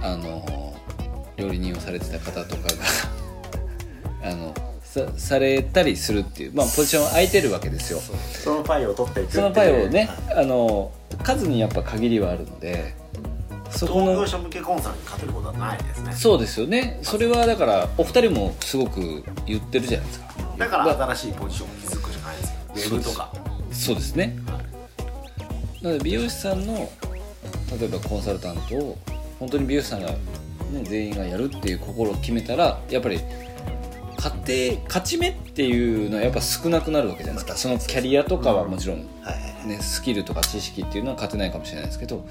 [0.03, 0.75] あの
[1.37, 2.83] 料理人をされてた方とかが
[4.29, 4.53] あの
[4.91, 7.99] さされたりするっていう、まあ、ポジション空いてるわけですよ。
[8.33, 10.91] そのパイを取っていくそのパイをねあの
[11.23, 12.93] 数にやっぱ限りはあるので
[13.69, 16.11] そこの者向けコンサルに勝てることはないですね。
[16.11, 16.99] そうですよね。
[17.03, 20.27] それはだからお二人もすごく言ってるじゃないですか。
[20.57, 23.33] だから新しいポジションを築くじゃないですかウェブとか。
[23.71, 24.37] そうですね。
[25.81, 26.91] なので美容師さんの
[27.79, 28.97] 例えばコンサルタントを
[29.39, 30.17] 本当に美容師さんが、ね、
[30.83, 33.21] 全員がやるっていう心を決めたらやっぱり
[34.21, 39.07] 勝て勝ち目っていうのはやっぱ少なくなるわけじゃないですか、まあそのキャリアとかはもちろん、
[39.65, 42.27] ね、スキルとか知識っていうのは勝てないかもしれないですけど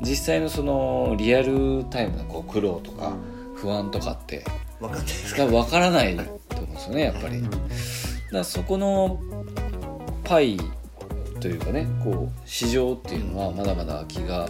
[0.00, 3.12] 実際のそのリアルタイムのこう苦労とか
[3.54, 4.44] 不安とかって
[4.80, 6.22] 分かんないですかが分からないと
[6.56, 7.40] 思うんですよねやっぱり。
[7.42, 7.56] だか
[8.32, 9.20] らそこの
[10.24, 10.58] パイ
[11.40, 14.48] というかねこう市場っていうのはまだまだ空きがあ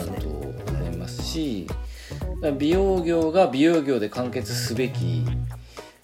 [0.00, 1.66] ると思いますし
[2.58, 5.24] 美容業が美容業で完結すべき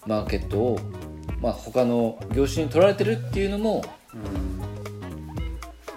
[0.05, 0.79] マーケットを、
[1.41, 3.83] まあ、他の業種に取られてるっていうのも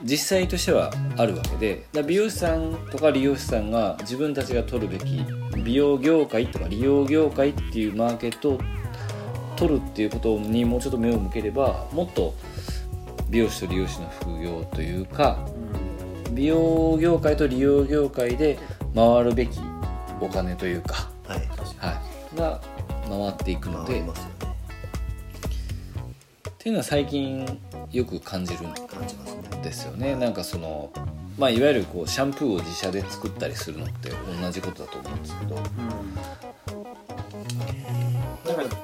[0.03, 5.25] 実際としてはあるわけでだ美容師さんとか理容師さんが自分たちが取るべき
[5.65, 8.61] 美容業界とか理容業界っていうマーケットを
[9.57, 12.35] 取るっていうことにもうちょっと目を向ければもっと
[13.29, 15.45] 美容師と理容師の副業というか
[16.33, 18.59] 美容業界と理容業界で
[18.95, 19.59] 回るべき
[20.21, 21.39] お金というか、はい。
[21.79, 22.61] はい、が
[23.09, 24.09] 回っていくのでね。
[24.09, 24.13] っ
[26.49, 27.61] っていうのは最近
[27.93, 29.61] よく感じるん感じますね。
[29.63, 30.17] ですよね。
[30.17, 30.91] なんかその
[31.39, 35.55] まあいわゆるこうシャンプーを自社で作ったりするのって同じことだと思うんですけど。
[38.57, 38.77] なんか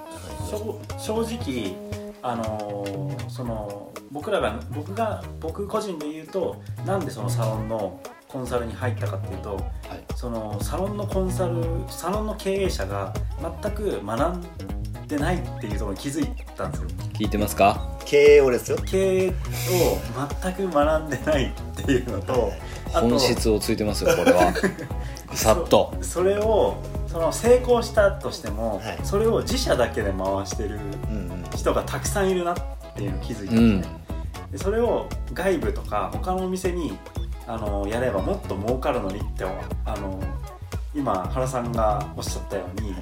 [0.51, 1.77] 正正直
[2.23, 7.99] あのーその僕らが僕が僕個人で言うとなんでそのサロンの
[8.33, 9.65] コンサルに入ったかっていうとはい。
[10.17, 13.13] そのサロンのコンサルサロンの経営者が
[13.63, 16.89] 全く学んでないっていうところに気づいたんですよ。
[17.13, 17.99] 聞いてますか？
[18.07, 18.79] 経営をですよ。
[18.87, 19.33] 経営を
[20.43, 22.53] 全く学んでないっていうのと
[22.93, 24.53] 本質をついてますよこれは。
[25.35, 25.95] さっと。
[26.01, 26.77] そそれを
[27.09, 28.99] その成功したとしても、はい。
[29.03, 30.79] それを自社だけで回してる
[31.11, 31.45] うんうん。
[31.55, 32.57] 人がたくさんいるなっ
[32.95, 33.99] ていうのを気づいたうんんですね、
[34.53, 36.99] でそれを外部とか他のお店に
[37.47, 39.45] あのやればもっと儲かるのにって
[39.85, 40.21] あの
[40.95, 42.95] 今原さんがおっしゃったように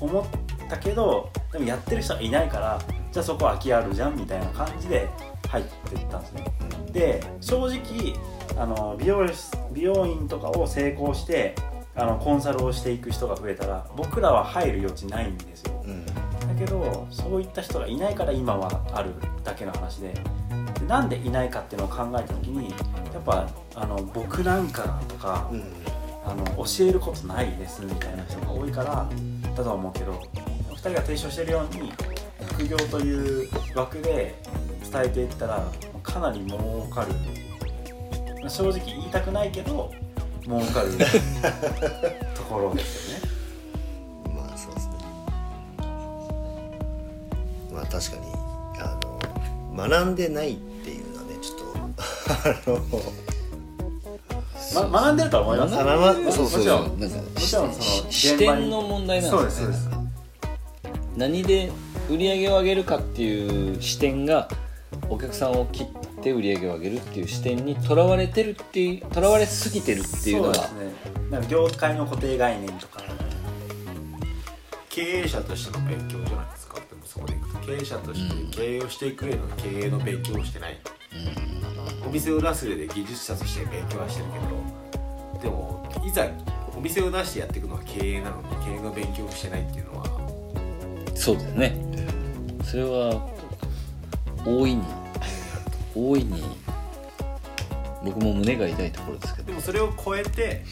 [0.00, 2.80] 思ったけどでもやってる人はいないから
[3.12, 5.08] じゃあそこ空きあるじゃんみたいな感じで
[5.48, 6.44] 入っていったんですね。
[6.92, 8.14] で正直
[8.58, 11.54] あの美容室美容院とかを成功して
[11.94, 15.82] あのコンサルをしていく人が増えたら僕らは入る余地ないんですよ。
[15.84, 16.04] うん。
[16.06, 16.12] だ
[16.58, 20.20] けどそういった人がいないから今はあるだけの話でで
[20.86, 22.70] なんでいないかっていうのを考えた時に
[23.12, 25.62] やっぱあの僕なんかとか、うん。
[26.26, 29.08] あの教えることないですみたいな人が多いから
[29.56, 30.20] だとは思うけど
[30.70, 31.92] 2人が提唱してるように
[32.48, 34.34] 副業という枠で
[34.92, 35.64] 伝えていったら
[36.02, 36.58] かなり儲
[36.92, 37.12] かる。
[38.40, 39.92] まあ正直言いたくないけど
[40.42, 40.92] 儲かる
[42.34, 43.24] ところですよね。
[44.34, 44.94] まあそうですね。
[47.72, 48.32] まあ確かに
[48.80, 48.98] あ
[49.76, 50.58] の学んでない
[52.66, 52.80] の
[54.90, 55.80] ま、学んでるとは思います。
[55.80, 57.00] あまあまあそうそうもちろん。
[57.00, 59.90] なんかもちろんそのし視点の問題なんそうでよねですすそうです。
[61.16, 61.70] 何で
[62.10, 64.48] 売り上げを上げるかっていう視点が
[65.08, 65.86] お客さんを切っ
[66.22, 70.54] て売り上げを上げるっていう視点にとらわれてるっていうとらわれすぎてるっていうのが。
[70.54, 71.30] そうですね。
[71.30, 73.02] なんか業界の固定概念とか
[74.88, 76.76] 経営者としての勉強じゃないですか。
[76.76, 80.78] でもそこでいくと経営者として経営をしていく上の経営の勉強をしてない、
[82.06, 86.28] お店を出す上で技術者として勉強はしてるけどでもいざ
[86.76, 90.06] お店を出してやっていくのは経営なのに経営の勉強をしてないっていうのは。
[91.14, 91.74] そうですね。
[92.64, 93.28] それは
[94.44, 94.82] 大いに
[95.94, 96.42] 大いに
[98.04, 99.46] 僕も胸が痛いところですけど。
[99.48, 100.64] でもそれを超えて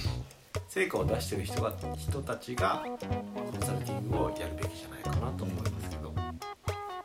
[0.69, 6.13] 成果を出してる人が人たちがコンサルティングをやるべきじゃないかなと思いますけど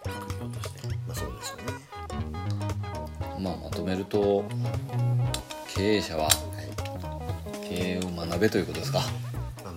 [0.06, 0.88] 副業として。
[1.08, 1.79] まあそうですよね
[3.90, 4.46] めると
[5.76, 6.30] 経営者は
[7.68, 9.02] 経営を学べということですか？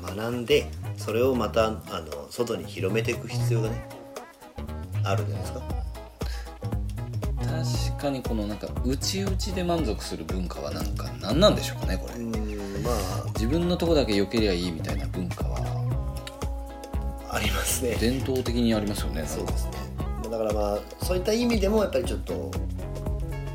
[0.02, 0.66] まあ、学んで
[0.98, 1.80] それをまたあの
[2.30, 3.88] 外に広めていく必要がね
[5.02, 5.62] あるんじゃないですか？
[7.96, 12.14] 確かにこのなんか内々で満足する文化はなんか何なんでしょうかねこれ。
[12.16, 12.30] うん
[12.82, 12.90] ま
[13.34, 15.58] 自分のとこだけ良けりゃいいみたいな文化は。
[17.30, 17.96] あありますね。
[17.98, 19.72] 伝統的にありますよねそうですね。
[20.30, 22.50] だからまあそういった意味でもやっぱりちょっと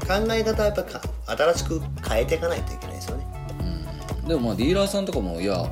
[0.08, 3.26] 考え方はやっぱか新しく変えていかないといけないですよね。
[4.28, 5.66] でもまあディーラーさんとかもいや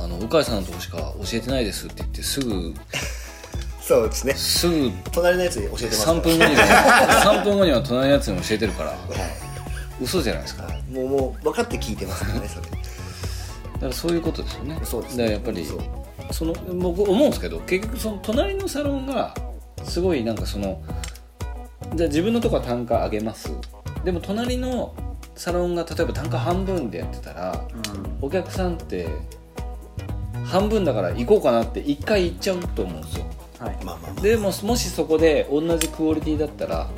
[0.00, 2.74] あの鵜飼さんのとこしか教えてないですって言ってすぐ
[3.80, 4.34] そうですね。
[4.34, 6.18] すぐ隣のやつに教えてますから。
[6.18, 6.62] 3分後には
[7.40, 8.94] 3分後には隣のやつに教えてるから
[10.00, 10.82] 嘘じゃないですかだかはい。
[10.92, 13.88] もうもう分かって聞いてますからねそれ。
[13.88, 14.78] らそういうことですよね。
[14.84, 15.66] そうですだからやっぱり
[16.30, 19.34] その僕思うんですけど結局その隣のサロンが
[19.84, 20.80] すごいなんかその
[21.94, 23.50] じゃあ自分のとこは単価上げます
[24.08, 24.94] でも隣の
[25.34, 27.62] サロンが例えば単価半分でやってたら
[28.22, 29.06] お客さんって
[30.46, 33.26] 半分だから行こうかなって一回行っちゃうと思うんですよ。
[33.58, 33.84] はい。
[33.84, 34.22] まあまあまあ。
[34.22, 36.88] でももしそこで同じクオリティだったら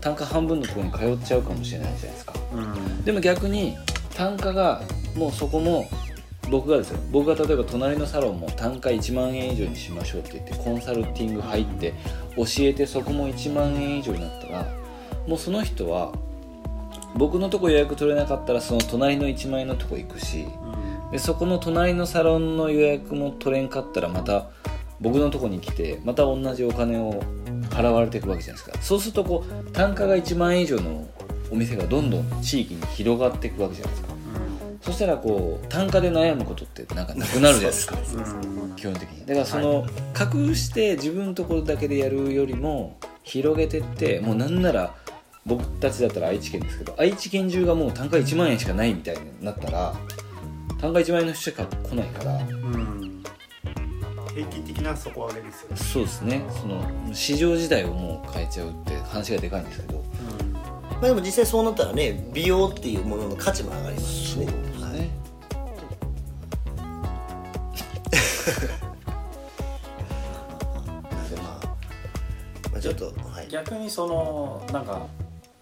[0.00, 2.32] 単価半分のところに通っちゃうかもしれないじゃないですか。
[2.54, 3.04] うん。
[3.04, 3.76] でも逆に
[4.16, 4.80] 単価が
[5.14, 5.86] もうそこも
[6.50, 6.98] 僕がですよ。
[7.12, 11.92] 僕が例えば隣のサロンも単価1万円以上にしましょうって言ってコンサルティング入って
[12.38, 14.66] 教えてそこも1万円以上になったら
[15.26, 16.14] もうその人は
[17.16, 20.46] 僕のとこ予約取れなかったらその隣の1万円のとこ行くし
[21.12, 24.46] でそこの隣のサロンの予約も取れんかったらまた
[25.00, 27.22] 僕のとこに来てまた同じお金を
[27.70, 28.82] 払われていくわけじゃないですか。
[28.82, 31.08] そうするとこう単価が1万円以上の
[31.50, 34.14] お店がどんどん地域に広がっていくわけじゃないですか。
[34.82, 37.96] そしたらこう単価で悩むことってなんかなくなるじゃないですか。
[37.96, 38.76] うん。
[38.76, 39.24] 基本的に。
[39.24, 39.86] だからその、
[40.18, 44.94] 隠して自分のところだけでやるよりも広げてってもうなんなら
[45.46, 49.94] 僕たちだったら愛知県ですけど愛知県中がもう単価1万円しかないみたいになったら
[50.80, 53.22] 単価1万円の人しか来ないからうん。
[54.34, 55.76] 平均的な底上げですよね。
[55.76, 56.44] そうですね。
[56.50, 60.02] その市場自体をもう変えちゃうって話がでかいんですけど。
[60.90, 64.46] まあでも実際そうなったらね美容っていうものの価値も上がりますしね。
[64.46, 64.54] はい。
[64.98, 65.10] ね
[71.30, 71.66] でまあ、
[72.72, 73.48] まあ、ちょっとはい。
[73.48, 75.06] 逆にそのなんか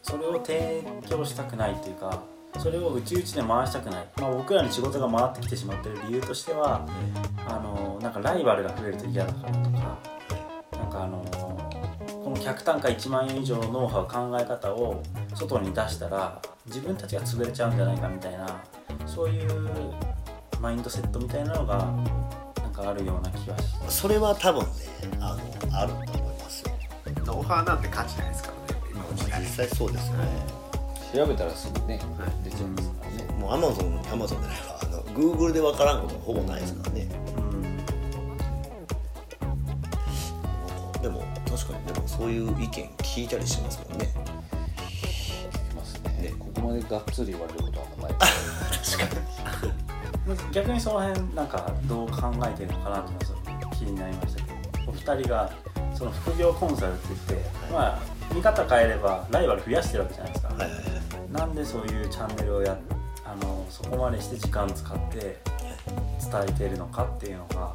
[0.02, 2.22] それを提供したくないっていうか
[2.58, 6.86] それをうちうちで回したくない、まあ、僕らに仕事が回ってきてしまってる理由としては
[7.48, 9.98] あのなんかライバルが増えると嫌だからとか
[10.72, 11.24] なんかあの
[12.22, 15.02] この客単価1万円以上のノウハウ考え方を
[15.34, 18.62] 外に出したら自分たちが潰れちゃうんじゃないかみたいな
[19.06, 19.70] そういう
[20.60, 21.78] マインドセットみたいなのが
[22.62, 24.68] なんかあるような気がしそれは多分ね
[25.20, 26.72] あのあると思いますよ。
[27.26, 28.61] ノウハウなんて価値ないですから
[29.14, 30.24] 実際そうですよね、
[31.14, 32.00] 調べたらすぐね
[32.44, 33.24] 出ちゃいますからね。
[33.38, 34.78] もうアマゾンアマゾンじゃないわ。
[34.82, 37.08] あのグーグルで分からんことほぼないですからね。
[37.36, 37.40] う
[40.98, 41.02] ん。
[41.02, 44.08] でも確かにでもそういう意見聞いたりしますもんね。
[45.76, 46.32] ますね。
[46.38, 48.18] ここまでがっつり言われることはあんまない。
[50.52, 53.26] 逆にその辺なんかどう考えてるのかなって
[53.76, 54.52] 気になりましたけ
[54.84, 55.50] どお二人が
[55.94, 57.98] その副業コンサルって言って、まあ
[58.34, 61.32] 見方変えればライバル増やしてるわけじゃないですか、はいはいはい。
[61.32, 62.78] なんでそういうチャンネルをや
[63.24, 65.38] あのそこまでして時間使って伝
[66.48, 67.74] えてるのかっていうのが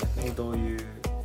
[0.00, 0.78] 逆にどういう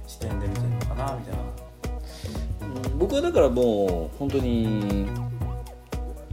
[0.05, 1.39] 視点で見てるのかなみたいな。
[1.39, 5.07] うん僕はだからもう本当に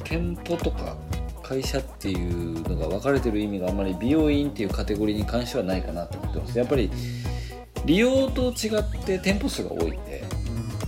[0.03, 0.97] 店舗とか
[1.43, 6.59] 会社っていうのが分かれてる意味があんまり美容院っていうカテゴリーに関してはないかなと思ってます。
[6.59, 6.91] やっぱり
[7.85, 10.14] 利用と違って店舗数が多いんで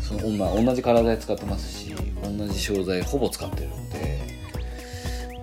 [0.07, 4.21] その、まあ、同じ体で使ってますし同じ商材ほぼ使ってるんで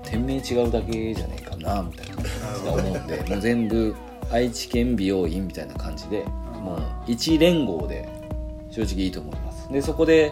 [0.03, 3.93] 店名違うだけじゃねえかなみたいな思うんでもう全部
[4.31, 8.07] 愛知県美容院みたいな感じでもう一連合で
[8.71, 9.71] 正直いいと思います。
[9.71, 10.31] でそこで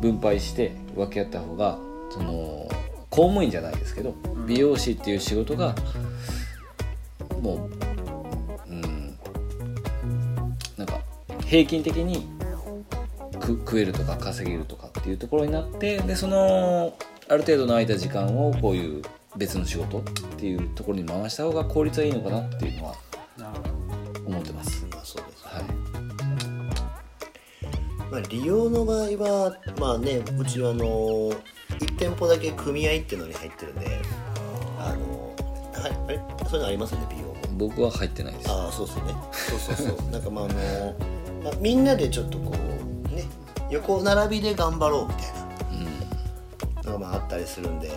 [0.00, 1.78] 分配して分け合った方が
[2.10, 2.66] その
[3.10, 4.46] 公務員じゃないですけどん。
[4.46, 5.74] 美容師っていう仕事が
[7.42, 7.68] も
[8.68, 9.16] ううん
[10.76, 11.00] なんか
[11.44, 12.37] 平均的にく
[13.56, 16.94] 食えるとか稼げるとかっていうところになってでその
[17.28, 19.02] ある程度の空いた時間をこういう
[19.36, 20.02] 別の仕事っ
[20.36, 22.94] ていうところに回した方が効率はいいのかなっていうのは
[23.36, 23.62] なるほ
[24.14, 24.86] ど思ってます。
[24.90, 25.64] まあそうですはい。
[28.10, 31.34] まあ、利用の場合はまあねうちはあの1
[31.98, 34.00] 店舗だけ組合っていうのに入ってるんで
[34.78, 35.34] あの
[35.74, 36.20] はいあれ？
[36.48, 37.34] そういうのありますよね美容も。
[37.58, 38.50] 僕は入ってないです。
[38.50, 39.14] ああそうですよね。
[39.32, 40.10] そうそうそう。
[40.10, 40.54] なんかまああの、
[41.44, 42.67] まあ、みんなでちょっとこうね
[43.70, 45.38] 横並びで頑張ろうみたいな。
[46.88, 47.90] のがまああったりするんで、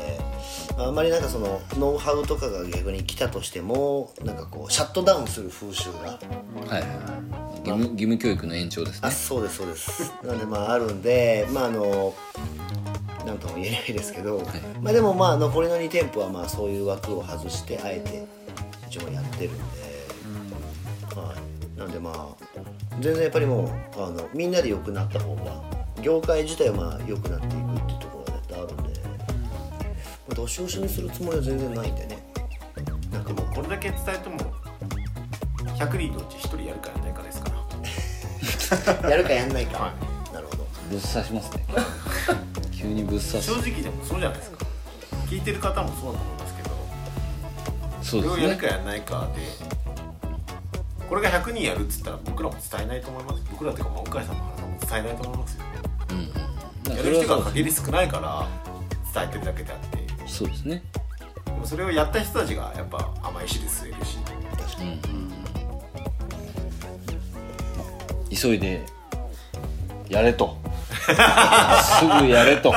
[0.78, 6.20] まあ、あんまりなんかそのノウハウとかが逆に来たとしてもなんかこうシャットダウンする風習が。
[6.68, 6.84] はい
[7.62, 9.08] 義務義務教育の延長ですね。
[9.08, 10.12] あそうですそうです。
[10.24, 12.16] なんでまああるんでまああの
[13.24, 14.42] なんとも言えないですけど、
[14.82, 18.26] まあでもまあ残りの2店舗はまあそういう枠を外してあえて
[18.90, 19.62] 一応やってるんで、
[21.16, 22.46] はい、なんでまあ
[23.00, 25.64] 全然やっぱりもうあのみんなで良くなった方が
[26.02, 29.16] 業界自体はまあ良くなっていくっていうところが絶対あるんで、ま
[30.32, 32.18] あ、どし押しにするつもりは全然ないんでね。
[33.12, 34.38] なんかもうこれだけ伝えても
[35.76, 37.52] 100人のうち1人やるかやらないかですか
[39.02, 39.10] ら。
[39.10, 39.94] やるかやんないか、は
[40.34, 40.68] なるほど。
[40.90, 41.66] ぶっ刺しますね。
[42.72, 44.66] 急にぶっ刺す正直でもそうじゃないですか。
[45.28, 46.70] 聞いてる方もそうだと思いますけど
[48.04, 48.30] そうですね。
[48.30, 49.81] これをやるかやらないかで
[51.12, 53.44] これが100人やるっつったら僕らも伝えないと思います。
[53.52, 55.64] 僕らっていうかまあ岡井さんも原さんも伝えないと思いますよ。
[56.10, 56.22] うんう
[56.94, 58.48] んやる人が限り少ないから
[59.14, 60.08] 伝えてるだけであって。
[60.26, 60.82] そうですね。
[61.44, 64.20] でもそれをやった人たちがやっぱ甘い汁吸えるし。
[64.58, 65.02] 確かに、
[68.34, 68.86] 急いで
[70.08, 70.56] やれと。
[70.96, 71.06] す
[72.24, 72.74] ぐやれと。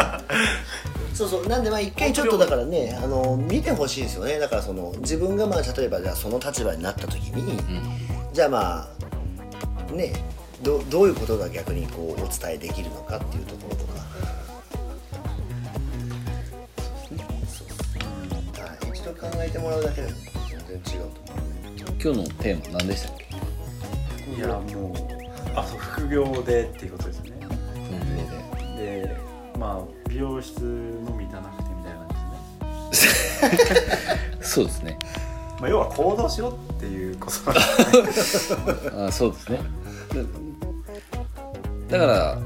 [1.14, 1.47] そうそう。
[1.47, 4.40] なんでまあ一回ちょっとだからねあの見てほしいですよね。
[4.40, 7.57] だからその自分がまあ例えばじゃあその立場になった時に、
[8.35, 8.88] じゃあま
[9.88, 10.12] あね
[10.61, 13.92] どどういうことが逆にこうお伝えできるのかっていうところとか、
[18.61, 20.18] はい、一度考えてもらうだけでも
[20.66, 21.45] 全然違うと思
[22.03, 23.16] 今日のテーマ何でしたっ
[24.26, 24.35] け？
[24.37, 24.95] いやもう
[25.55, 27.30] あそう副業でっていうことですね。
[28.59, 29.16] 本で。
[29.57, 33.59] まあ美容室のみじゃなくてみたいな感じですね、業
[34.41, 34.99] でそうですね
[35.61, 38.59] まあ、要は行動しろっていうことなんですね。
[39.09, 39.61] あそうですね。
[41.88, 42.38] だから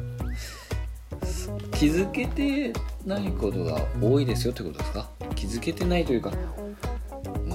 [1.73, 2.73] 気づけて
[3.07, 5.09] ないことが多いですよってことですか？
[5.35, 6.33] 気づけてないというか。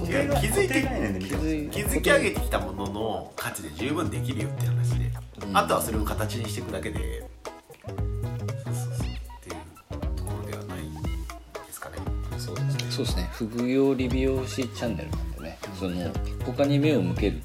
[0.04, 0.10] 気
[0.48, 5.10] づいてないね気づき上げてきたものの価値で十分できるよって話で、
[5.48, 5.56] うん。
[5.56, 7.26] あとはそれを形にしていくだけで
[7.86, 9.56] そうそうそうっていう
[10.16, 10.78] ところではない
[11.66, 11.96] ですかね。
[13.32, 15.08] 副業理美容師チャンネル
[15.84, 16.10] その
[16.44, 17.42] 他に目を向ける。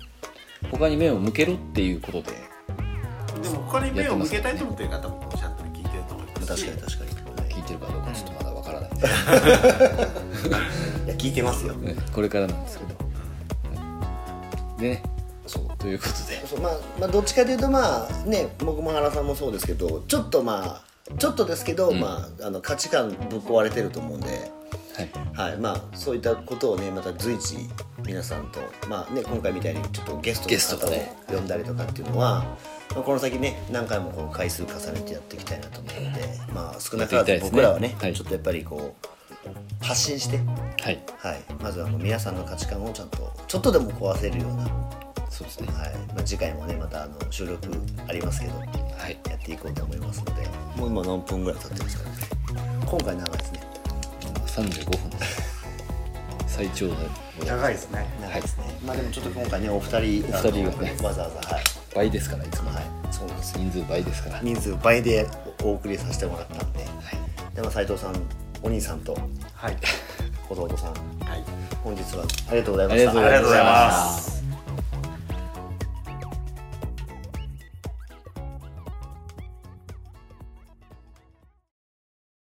[0.72, 2.32] 他に目を向けろっていうことで。
[3.42, 6.66] でも他に目を向けたいと思ってる方もこのチャンネル聞いてると思いますし。
[6.66, 8.92] 確かに確かに、聞いてるかどうかちょっとまだわからない。
[8.92, 9.08] んで、
[11.06, 11.74] いや聞いてますよ。
[11.74, 12.96] ねこれからなんですけど。
[14.80, 15.04] でね
[15.48, 16.48] そうということで。
[16.48, 22.00] そうまあ、まあどっちかというとまあね僕も原さんもそうですけどちょっとまあちょっとですけど、うん。
[22.00, 24.52] まああの価値観ぶっ壊れてると思うんで、
[25.00, 25.50] はい。
[25.52, 25.58] はい。
[25.58, 27.70] まあ、そういったことをねまた随時
[28.06, 31.14] 皆さんと、まあね、今回みたいにちょっとゲストゲスの方をトとね。
[31.28, 32.44] 呼んだりとかっていうのは、
[32.94, 36.22] まあ、この先ね何回もこう回数重ねてやっていきたいなと思うので、
[36.54, 37.52] まあ、少なからずやっていきたいですね。
[37.52, 38.14] 僕らはねはい。
[38.14, 41.02] ちょっとやっぱりこう発信して、はい。
[41.18, 45.68] はい、まずはもう皆さんの価値観をちゃんとちょっとでも壊せるような、はいそうですね。
[46.16, 47.70] まあ、次回もねまたあの収録
[48.08, 49.20] ありますけどはい。
[49.30, 52.16] やっていこうと思いますのでもう今何分ぐらい経ってるんですかね。
[52.86, 53.79] 今回長いですね
[54.64, 55.50] 35分です。
[56.48, 56.96] 最長で
[57.46, 58.06] 長いですね。
[58.22, 61.64] 長いですね、まあでもちょっと今回ねお二人お二人がねわざわざはい、
[61.96, 62.70] 倍ですからいつも。
[62.72, 63.58] はい、そうなんです。
[63.58, 64.42] 人数倍ですから。
[64.42, 65.28] 人数倍で
[65.64, 66.86] お送りさせてもらったんで、
[67.56, 68.16] でも斉藤さん
[68.62, 69.18] お兄さんと
[69.54, 69.78] はい。
[70.50, 70.94] 弟さん。
[71.26, 71.44] はい。
[71.84, 73.12] 本日はありがとうございました。
[73.12, 74.39] ありがとうございましたありがとうございます